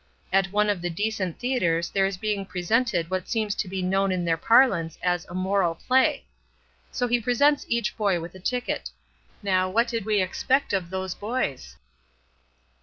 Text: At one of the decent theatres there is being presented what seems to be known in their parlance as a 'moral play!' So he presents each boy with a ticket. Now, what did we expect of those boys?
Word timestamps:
At 0.33 0.51
one 0.51 0.67
of 0.71 0.81
the 0.81 0.89
decent 0.89 1.37
theatres 1.37 1.91
there 1.91 2.07
is 2.07 2.17
being 2.17 2.43
presented 2.43 3.11
what 3.11 3.29
seems 3.29 3.53
to 3.53 3.67
be 3.67 3.83
known 3.83 4.11
in 4.11 4.25
their 4.25 4.35
parlance 4.35 4.97
as 5.03 5.25
a 5.29 5.35
'moral 5.35 5.75
play!' 5.75 6.25
So 6.91 7.07
he 7.07 7.21
presents 7.21 7.67
each 7.69 7.95
boy 7.95 8.19
with 8.19 8.33
a 8.33 8.39
ticket. 8.39 8.89
Now, 9.43 9.69
what 9.69 9.87
did 9.87 10.03
we 10.07 10.19
expect 10.19 10.73
of 10.73 10.89
those 10.89 11.13
boys? 11.13 11.75